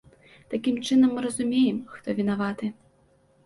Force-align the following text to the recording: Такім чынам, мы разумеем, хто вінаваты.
Такім 0.53 0.79
чынам, 0.87 1.13
мы 1.19 1.25
разумеем, 1.27 1.79
хто 1.95 2.19
вінаваты. 2.23 2.75